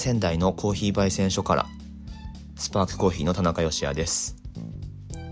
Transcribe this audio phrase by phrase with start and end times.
[0.00, 1.66] 仙台のコーヒー焙煎所から
[2.56, 4.34] スパークコーヒーの田中芳也です。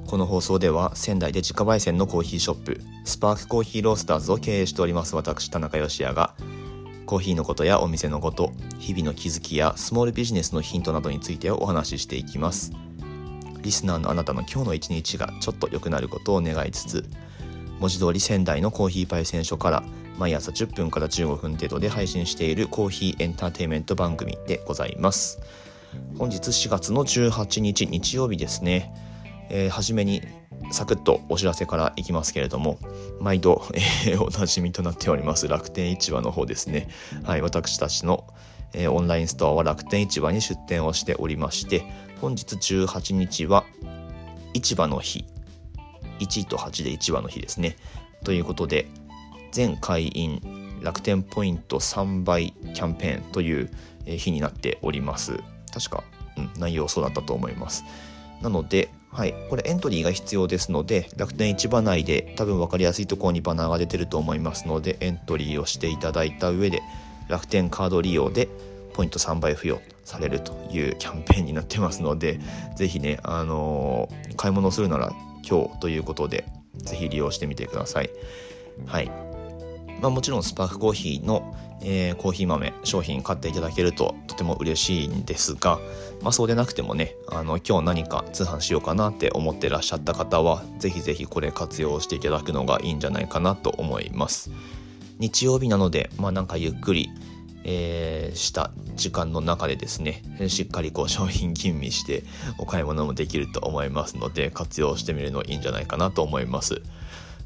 [0.07, 6.35] この放送では仙台で自家焙煎のコーヒーショップスパークコーヒーロースターズを経営しております私田中芳也が
[7.07, 12.73] コーヒーのことやお店のこと日々の気づきやスモールビジネスのヒントなどについてお話ししていきます。
[13.63, 17.05] リスナーのあなたの今日の一日がちょっと良くなることを願いつつ
[17.81, 19.83] 文字通り仙台のコーヒー焙煎所から
[20.19, 25.39] 毎朝10分から15分程度で配信しているコーヒーエンターテインメント番組でございます。
[26.19, 28.93] 本日4月の18日日曜日ですね、
[29.49, 30.23] えー、初めに
[30.73, 32.79] サクッとお知らせからいきますけれども
[33.21, 33.63] 毎度、
[34.05, 36.89] えー、おなじみとなっております楽天市場の方ですね。
[37.23, 38.27] はい私たちの、
[38.75, 41.85] えー、オンラインストアは楽天市場に出店をしておりまして
[42.21, 43.65] 本日18日は
[44.53, 45.25] 市場の日。
[46.19, 47.77] 1と8で市場の日ですね。
[48.25, 48.89] ということで
[49.53, 50.41] 全会員
[50.83, 53.71] 楽天ポイント3倍キャンペーンという
[54.07, 55.41] 日になっております。
[55.73, 56.05] 確か、
[56.37, 57.85] うん、内容そうだったと思います。
[58.43, 66.83] なのではい、これエントリーが必要ですので楽天市場内で多分分かりやすいところにバナーが出てると思いますのでエントリーをしていただいた上で
[67.27, 68.49] 楽天カード利用で
[68.93, 72.39] ポイント3倍付与されるというキャンペーンになってますので
[72.77, 75.13] 是非ね、あのー、買い物するなら
[75.49, 78.11] 今日ということで是非利用してみてください。
[78.87, 79.28] はい。
[80.01, 85.79] まあ、もちろんスパークコーヒーの、えー、コーヒー豆商品買っていただけるととても嬉しいんですが、
[86.23, 94.51] まあ、そうでなくてもねあの今日何か通販しようかなって思ってらっしゃった方は是非是非これ活用していただくのがいいんじゃないかなと思います。
[95.19, 97.11] 日曜日なのでまあなんかゆっくり
[97.71, 102.25] えー、した時間の中でですねしっかりこう商品吟味して
[102.57, 106.81] お買い物もできると思いますので活用してみるのいいんじゃないかなと思います。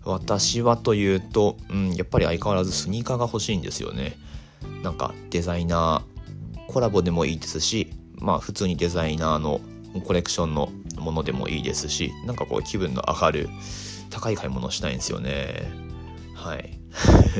[0.04, 4.16] 私はというと、うん、やっぱり相変わらずスニーカーが欲しいんですよね。
[4.82, 9.60] なんかデザイナーコラボでもいいですしまあ普通にデザイナーの
[10.04, 13.48] コレクションのものでもいいですしなんかこう気分の上がる
[14.10, 15.70] 高い買い物したいんですよね。
[16.34, 16.78] はい。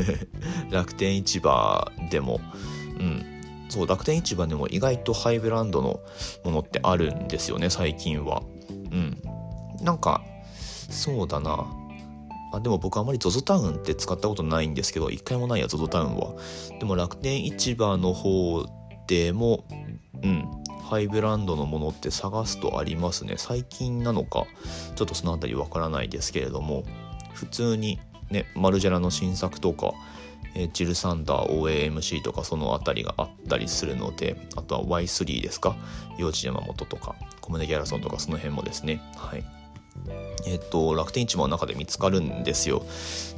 [0.70, 2.40] 楽天市場でも
[2.98, 3.26] うん。
[3.68, 6.00] そう楽天市場でも意外とハイブランドの
[6.44, 8.42] ものってあるんですよね最近は。
[8.70, 9.22] うん。
[9.80, 10.22] なんか
[10.90, 11.66] そうだな。
[12.52, 16.34] あでも僕あまり ZOZO タウンって使ったことないんですけど一回もないや ZOZO タウンは。
[16.78, 18.66] でも楽天市場の方
[19.06, 19.64] でも
[20.22, 20.48] うん
[20.82, 23.34] ハイブランドのものって探すとありますね。
[23.38, 24.44] 最近なのか
[24.94, 26.84] ちょっとその辺りわからないですけれども
[27.32, 27.98] 普通に
[28.30, 29.94] ねマルジェラの新作とか
[30.54, 35.76] えジルサンダー OAMC とかその辺りがあったりするのであとは Y3 ですか？
[36.18, 39.00] 幼稚山本とかコムネギャラソンとかその辺もですね。
[39.16, 39.61] はい。
[40.46, 42.84] えっ、と楽天市場の中で見つかるんですよ。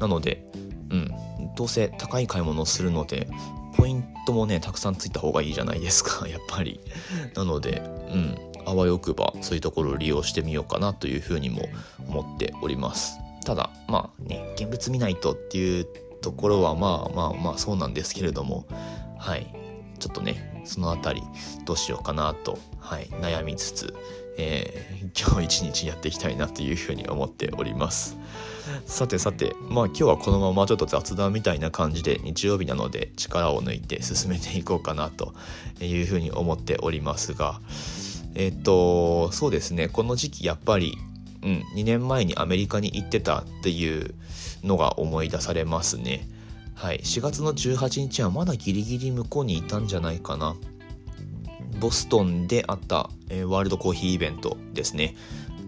[0.01, 0.45] なので
[0.91, 1.11] うん。
[1.57, 3.29] どうせ高い買い物をするので
[3.77, 6.27] ポイントもねたくさんついた方がいいじゃないですか。
[6.29, 6.81] やっぱり。
[7.35, 7.83] なので
[8.13, 8.39] うん。
[8.67, 11.69] あわよくばそういうところを利用してみようかなというふうにも
[12.09, 13.19] 思っております。
[13.45, 15.87] ただまあね現物見ないとっていう
[16.23, 18.65] ところはまあまあまあそうなんですけれども。
[19.19, 19.55] はい。
[19.99, 21.27] ちょっとねその辺り
[21.65, 23.95] どうしようかなと、はい、悩みつつ、
[24.37, 28.17] えー、今日一日やっていきたいなというふうに思っております
[28.87, 35.35] さてさてまあ今日はこのままちょっと雑談みたいな感じで日曜日なので力を抜いて進めていこうかなと
[35.81, 37.61] いうふうに思っておりますが
[38.35, 40.99] えっ、とそうですねこの時期やっぱり
[41.45, 44.15] うん、2年前にアメリカに行ってたっていう
[44.65, 46.27] のが思い出されますね。
[46.75, 50.57] はい、4月の18日はまだギリギリ向こうにいたんじゃないかな。
[51.79, 55.17] ボストンであった、え、ワールドコーヒーイベントですね。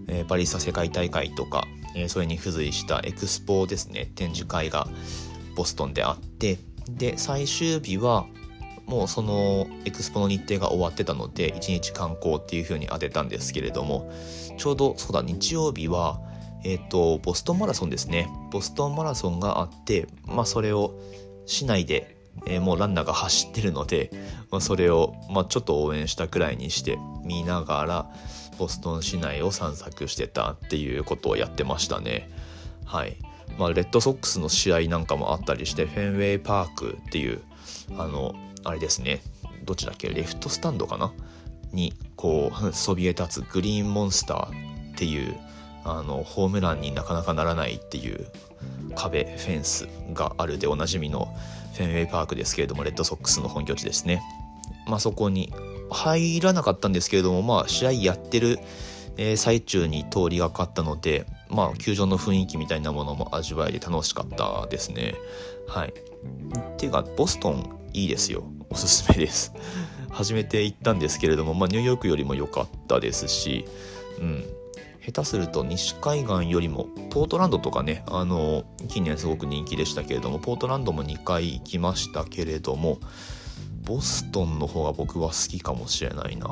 [0.08, 4.88] えー、パリサ世界大会とか、え、それに付随したエクスポですね、展示会が
[5.56, 6.58] ボストンであって、
[6.88, 8.26] で、最終日は
[8.86, 14.10] もうそのエクスポの日程が終わってたので1日観光っていう風に当てたんですけれども。
[14.56, 16.18] ちょうどそうだ日曜日は
[16.64, 18.28] えっ、ー、とボストンマラソンですね。
[18.50, 20.98] ボストンマラソンがあってまあそれを
[21.46, 22.15] 市内で、
[22.46, 24.10] えー、もうランナーが走ってるので、
[24.50, 28.10] まあ、それを、まあ、ちょっと応援したくらいにして見ながら
[28.58, 32.30] ボストン市内を散策してたっていうことをやってましたね。
[32.84, 33.16] はい。
[33.58, 37.40] まあ、レッドソックスの試合なんかもあったりしてフェンウェイパークっていう
[37.96, 38.34] あの
[38.64, 39.20] あれですね。
[39.64, 40.08] どっちだっけ？
[40.10, 41.12] レフトスタンドかな？
[41.72, 45.36] にこう そびえ立つグリーンモンスターっていう
[45.84, 48.26] あのホームランになかなかならないっていう
[48.94, 51.28] 壁フェンスがあるでおなじみの
[51.76, 54.22] フェンウェイパークですけれどもレッドソックスの本拠地ですね。
[54.86, 55.52] まあ、そこに
[55.90, 58.58] 入らなかったんですけれども、まあ、試合やってる、
[59.16, 65.14] え、最中に通りがかったので、まあ、球場の雰囲気みたいなものも味わえて楽しかったですね。
[65.68, 65.88] はい。
[65.88, 69.52] っていうかボストンいいですよおすすめです
[70.10, 73.66] 初めて行ったんですけれども、まあ、ニューヨークよりも良かったですし、
[74.18, 74.44] うん、
[75.06, 82.98] 下手すると西海岸よりもポートランドとかねあの近年すごく人気でしたけれどもポートランドも2回行きましたけれども
[83.84, 86.48] ボストンの方が僕は好きかもしれないな。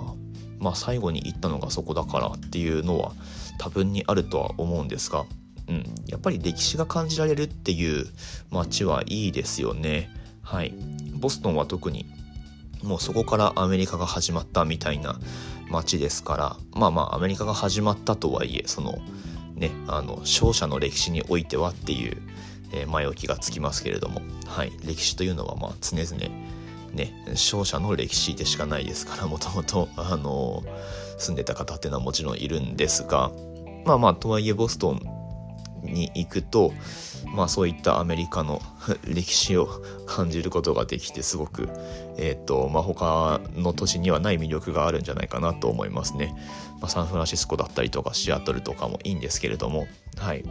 [0.61, 3.13] まあ最後に行ったのがそこだからっていうのは
[3.59, 5.25] 多分にあるとは思うんですが、
[5.69, 8.07] うん、やっぱり歴史が感じられるっていう
[8.51, 10.11] 街はいいですよね。
[10.43, 10.73] はい。
[11.15, 12.07] ボストンは特に
[12.85, 15.19] もうそこからアメリカが始まったみたいな
[15.69, 18.99] 街ですからまあまあアメリカが始まったとはいえその
[19.57, 22.17] ねあの勝者の歴史においてはっていう、
[22.73, 26.17] えー、前置きがつきますけれどもはい歴史というのはまあ常々
[26.93, 30.63] ね勝者の歴史でしかないですからもともとあの
[31.19, 33.31] 住んでた方っていうのはもちろんいるんですが
[33.85, 35.14] まあまあとはいえボストン
[35.85, 36.73] に行くと
[37.35, 38.61] まあそういったアメリカの
[39.07, 39.69] 歴史を
[40.07, 41.69] 感じることができてすごく
[42.17, 46.35] えっ、ー、とまあ他の都市にはない魅力があるんじゃないかなと思いますね、
[46.81, 49.87] まあ、サンフランシスコだったりとかシアトルとかもいいんですけれども
[50.19, 50.45] はい。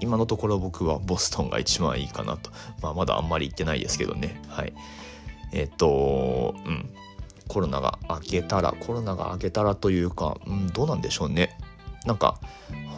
[0.00, 2.50] 今のところ僕はボストンが一番いいかなと。
[2.82, 4.40] まあまだあんまり行ってないですけどね。
[4.48, 4.72] はい。
[5.52, 6.88] えっ、ー、とうん。
[7.48, 11.58] コロナが明けたらコロナが明けたらというか、うん、どうなんでしょうね。
[12.06, 12.38] なんか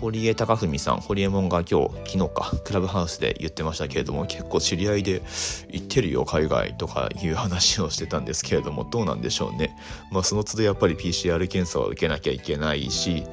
[0.01, 5.23] 堀江貴文さん堀江門が今日昨日かクラブハウスで言ってましたけれども結構知り合いで
[5.69, 9.77] 行ってるよ海外とかいう話をしてたんですけれどもどうなんでしょうね。
[10.11, 13.25] まあその都度やっぱり PCR 検査を受けなきゃいけないし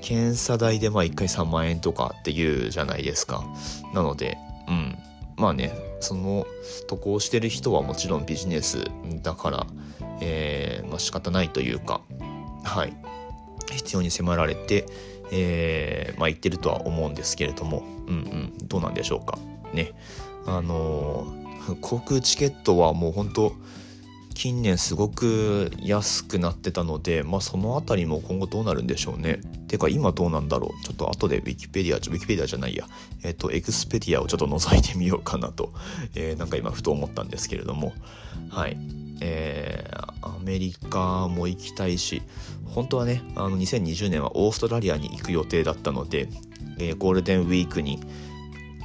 [0.00, 3.44] 検査代でまあ1回3万円とかっていうじゃないですか。
[3.92, 4.38] なので
[4.68, 4.96] うん。
[5.36, 6.46] まあねその
[6.86, 8.84] 渡航してる人はもちろんビジネス
[9.22, 9.66] だから
[10.20, 12.00] えー、まあ仕方ないというか
[12.64, 12.96] はい。
[13.72, 14.86] 必要に迫られて
[15.30, 18.18] えー、まあ、言ってるとは思うんですけれども、うんう
[18.64, 19.38] ん、どうなんでしょうか。
[19.72, 19.92] ね。
[20.46, 23.52] あのー、航空チケットはもう本当
[24.34, 29.40] 近年すごく安くなってたので、まあ、その辺りも今後どうなるんでしょうね。
[29.66, 30.84] てか今どうなんだろう。
[30.84, 32.86] ちょっと後で Wikipedia、ウィキペディアじゃないや。
[33.24, 35.72] えっ、と、エクスペディアをちょっと覗いてみようかなと、
[36.14, 37.94] えー、なんか今ふと思ったんですけれども。
[38.50, 39.05] はい。
[39.20, 42.22] えー、アメリカも行きたいし、
[42.66, 46.28] 本当はね、あの2020年はオーストラリアに行く予定だったので、
[46.78, 48.00] えー、ゴールデンウィークに、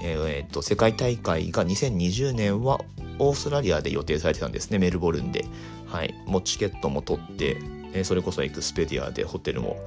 [0.02, 2.80] えー、えー、と世界大会が2020年は
[3.20, 5.46] オーストラリアで予定されてたんですね、メルボルンで。
[5.88, 7.58] はい、もうチケットも取って、
[7.94, 9.78] えー、それこそエクスペディアでホテルも、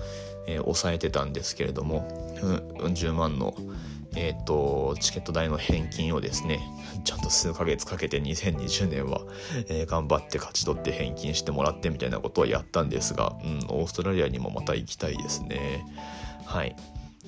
[0.46, 2.06] えー、抑えてたんですけれども、
[2.42, 3.54] うん、10万の、
[4.16, 6.60] え、ー、と、チケット代の返金をですね、
[7.04, 9.22] ちゃんと数ヶ月かけて2020年は、
[9.68, 15.84] えー、頑張って勝ち取って返金してもらってみたいなことをやったんですが、うん、オーストラリアにもまた行きたいですね。
[16.44, 16.76] はい。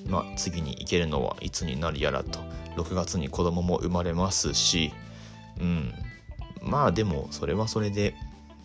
[0.05, 2.39] まあ、次に行けるのはいつになるやらと、
[2.77, 4.93] 6月に子供も生まれますし、
[5.59, 5.93] うん。
[6.61, 8.15] まあでも、それはそれで、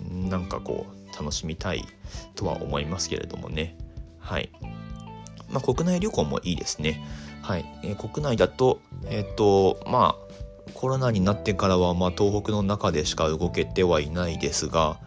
[0.01, 1.85] なんかこう、楽しみたい
[2.35, 3.77] とは思いますけれどもね。
[4.19, 4.51] はい。
[5.51, 7.03] まあ、国内旅行もいいですね。
[7.43, 14.99] はい、えー、国内だと、えっ、ー、と、まあ、コロナになってからは、まあ、東北の中でしか動けてはいないですが、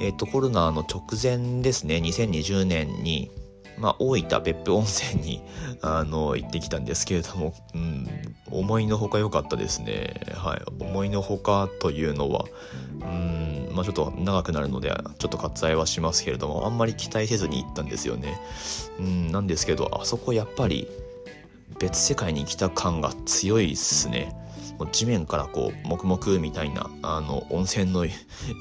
[0.00, 3.30] えっ、ー、と、コロナの直前ですね、2020年に、
[3.78, 5.40] まあ、大分別府温泉に
[5.82, 8.08] あの行ってきたんですけれども、うん、
[8.50, 10.20] 思いのほか良かったですね。
[10.34, 12.44] はい、思いのほかというのは、
[13.00, 14.88] うんまあ、ちょっと長くなるので
[15.18, 18.40] ちょっと割愛はしますけれどもあんまり期待せずに行ったんですよね。
[18.98, 20.88] うん、なんですけどあそこやっぱり
[21.78, 24.34] 別世界に来た感が強いっすね。
[24.78, 28.06] もう地面からこう黙々みたいなあの温泉の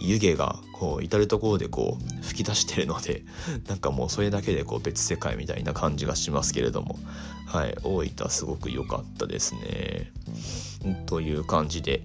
[0.01, 3.23] 湯気がこう至る所でこう吹き出してるので
[3.67, 6.97] なんかもうそれだけでこう別世界みたいな感じがしますけれども
[7.45, 10.11] はい大分すごく良かったですね。
[11.05, 12.01] という感じで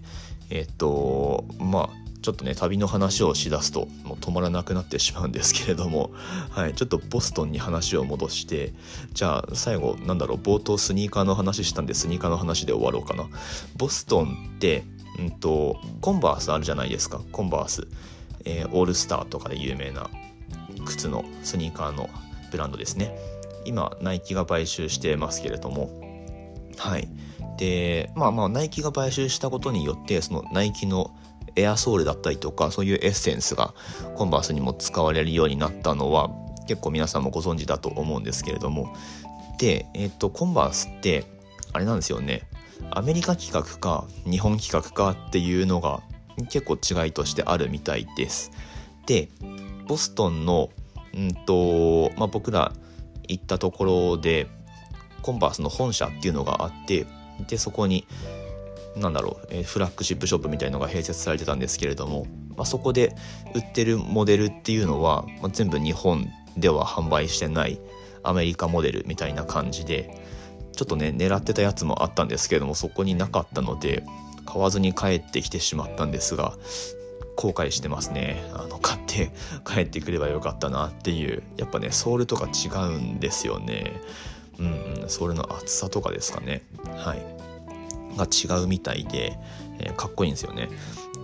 [0.51, 6.11] えっとまあちょっとね旅の話をしだすともう止まらなくなってしまうんですけれども、
[6.50, 8.73] はい、ちょっとボストンに話を戻して。
[9.12, 13.29] じゃあ最後なんだろう冒頭スニーカーの話したんでスニーカーの話で終わろうかな。
[13.76, 14.85] ボストンって、
[15.19, 17.21] うんと、コンバースあるじゃないですか。
[17.33, 17.88] コンバース、
[18.45, 20.09] えー、オールスターとかで有名な
[20.85, 22.09] 靴のスニーカーの
[22.50, 23.17] ブランドですね。
[23.64, 25.91] 今ナイキが買収してますけれども。
[26.79, 27.09] はい。
[27.59, 31.14] でまあまあナイキが買収したことによってそのナイキの
[31.57, 33.75] エアソールだったりとかそういうエッセンスが
[34.17, 36.31] コンバースにも使われるようになったのは
[36.67, 38.95] 結構皆さんもご存知だと思うんですけれども
[39.59, 41.25] で、えっ、とコンバースって
[41.73, 42.49] あれなんですよね
[42.91, 46.03] アメリカ企画か日本企画かっていうのが
[46.51, 48.51] 結構違いとしてあるみたいです。
[49.07, 49.29] で
[49.87, 50.71] ボストンの、
[51.15, 52.73] うんとまあ、僕ら
[53.29, 54.49] 行ったところで
[55.23, 57.07] コンバースの本社っていうのがあって
[57.49, 58.07] でそこに
[58.97, 63.15] なんだろう、えー、フラッグシップショップみたいのが併設されてたんですけれども、まあ、そこで
[63.55, 67.81] 売ってるモデルっていうのは、まあ、全部日本では販売してない
[68.23, 70.23] アメリカモデルみたいな感じで
[70.73, 74.05] ちょっとね狙ってたやつもあったんですけれどもそこになかったので
[74.47, 76.55] 買わずに帰ってきてしまったんですが
[77.37, 78.45] 後悔してますね。
[78.53, 79.31] あの買って
[79.65, 84.01] 帰ってくればよかったなっていうやっぱねソールとか違うんですよね。
[84.59, 86.63] うんソールの厚さとかですかね。
[86.97, 87.52] はい。
[88.16, 89.38] が違うみたいで、
[89.78, 90.69] えー、かっこいいんですよね。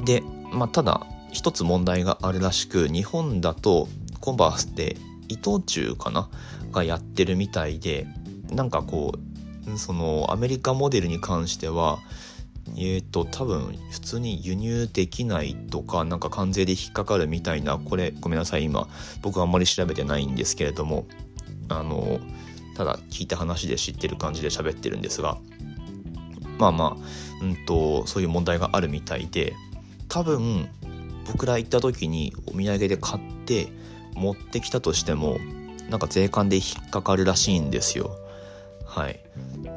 [0.04, 3.88] でまあただ一つ問題があるらしく日本だと
[4.20, 4.96] コンバースって
[5.28, 6.28] 伊藤忠かな？
[6.72, 8.06] がやってるみたいで
[8.50, 9.12] なんかこ
[9.66, 11.98] うそのアメリカモデルに関しては
[12.76, 18.88] えっ、ー、と多分普通に輸入できないとかなんか関税で引っかかるみたいなこれごめんなさい今
[19.22, 21.06] 僕あんまり調べてないんですけれども
[21.68, 22.20] あの
[22.76, 25.38] ただ聞いた話で知ってる感じで喋ってるんですが
[26.58, 29.54] まあまあうんとそういう問題があるみたいで
[30.08, 30.68] 多分
[31.26, 33.68] 僕ら行った時にお土産で買って
[34.14, 35.38] 持ってきたとしても
[35.90, 38.10] なんか税関で引っかかるらしいんですよ。
[38.84, 39.20] はい。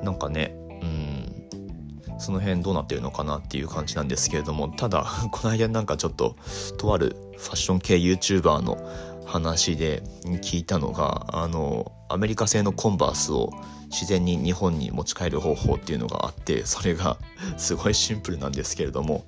[0.03, 6.35] なんかねうんその辺どうなってるのかなっていう感じなんですけれどもただ この間なんかちょっと
[6.77, 8.77] とあるファッション系 YouTuber の
[9.25, 13.51] 話で聞いたのがあのアメリカ製のコンバースを
[13.89, 17.17] 自然に日本に持ち帰る方法っていうのがあってそれが
[17.57, 19.25] すごいシンプルなんですけれども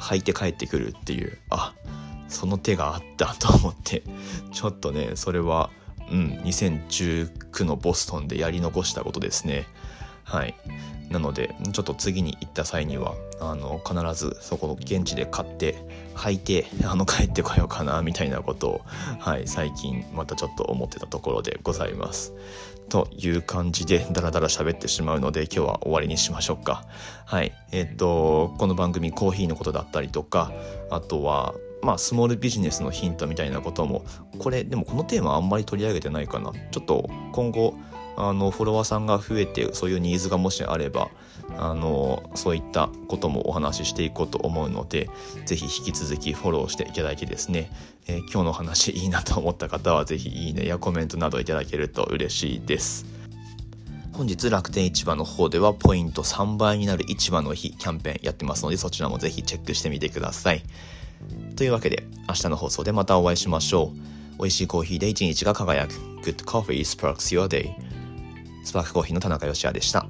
[0.00, 1.74] 履いて帰ってくるっていうあ
[2.28, 4.02] その手があったと思って
[4.52, 5.70] ちょっとねそれは
[6.10, 9.66] うん2019のボストンでやり残したことですね。
[10.24, 10.54] はい。
[11.10, 15.76] なのでちょっと次に行った際にはあの必ずそこの現地で買って
[16.14, 18.80] 履いてあの帰ってこようかなみたいなことを、
[19.18, 22.32] はい、最近またちょっと思ってたところでございます。
[22.88, 26.86] という感じでダラダラ喋ってしまうので今日は終わりにしましょうか。
[27.26, 27.52] はい。
[27.70, 30.52] えっ、と、この番組コーヒーのことだったりとか、
[30.88, 34.04] あとはまあ、スモールビジネスのヒントみたいなことも
[34.38, 37.74] これでもこのテーマあんまり取り上げてないかなちょっと今後
[38.20, 41.08] あのフォロワーさんが増えてそういうニーズがもしあれば
[41.56, 45.08] あのそういったこともお話ししていこうと思うので
[45.46, 47.70] 是非引き続きフォローしていただいてですね、
[48.08, 53.06] えー、今日の話いいなと思った方は是非いいねやコメントなどいただけると嬉しいです。
[54.12, 60.64] 本日楽天市場の方ではポイント3倍になる市場の日キャンペーンやってますのでそちらもぜひチェックしてみてください。
[61.54, 64.38] というわけで明日の放送でまたお会いしましょう。
[64.38, 65.94] 美味しいコーヒーで一日が輝く。
[66.22, 67.97] Good Coffee Sparks Your Day。
[68.68, 70.06] スパークコーヒーの田中義也でした。